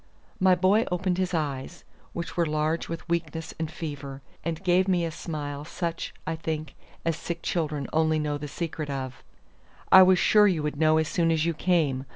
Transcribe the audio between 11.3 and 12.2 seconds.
you came.